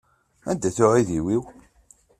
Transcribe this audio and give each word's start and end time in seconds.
Anda-t 0.49 0.77
uɛewdiw-im? 0.83 1.43